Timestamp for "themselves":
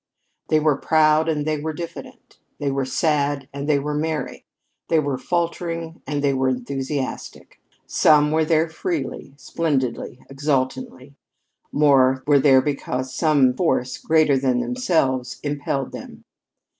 14.59-15.39